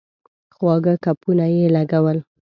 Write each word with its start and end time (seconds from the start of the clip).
خواږه 0.55 0.93
ګپونه 1.03 1.45
یې 1.55 1.65
لګول. 1.75 2.17